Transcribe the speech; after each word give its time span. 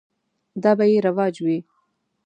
دا 0.63 0.71
به 0.77 0.85
یې 0.91 0.97
رواج 1.07 1.35
وي. 1.45 1.57